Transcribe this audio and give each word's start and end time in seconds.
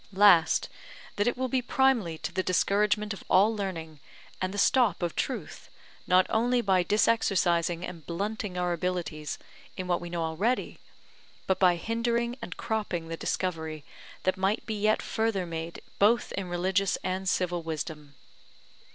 Last, 0.13 0.67
that 1.15 1.27
it 1.27 1.37
will 1.37 1.47
be 1.47 1.61
primely 1.61 2.19
to 2.23 2.31
the 2.31 2.41
discouragement 2.41 3.13
of 3.13 3.23
all 3.29 3.55
learning, 3.55 3.99
and 4.41 4.51
the 4.51 4.57
stop 4.57 5.03
of 5.03 5.15
truth, 5.15 5.69
not 6.07 6.25
only 6.31 6.59
by 6.59 6.81
disexercising 6.83 7.87
and 7.87 8.03
blunting 8.07 8.57
our 8.57 8.73
abilities 8.73 9.37
in 9.77 9.85
what 9.85 10.01
we 10.01 10.09
know 10.09 10.23
already, 10.23 10.79
but 11.45 11.59
by 11.59 11.75
hindering 11.75 12.35
and 12.41 12.57
cropping 12.57 13.09
the 13.09 13.15
discovery 13.15 13.83
that 14.23 14.37
might 14.37 14.65
be 14.65 14.73
yet 14.73 15.03
further 15.03 15.45
made 15.45 15.83
both 15.99 16.31
in 16.31 16.49
religious 16.49 16.95
and 17.03 17.29
civil 17.29 17.61
wisdom. 17.61 18.15